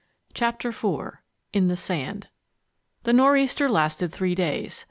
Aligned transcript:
CHAPTER 0.33 0.69
IV 0.69 1.11
IN 1.53 1.67
THE 1.67 1.75
SAND 1.75 2.29
The 3.03 3.13
northeaster 3.13 3.69
lasted 3.69 4.11
three 4.11 4.33
days. 4.33 4.79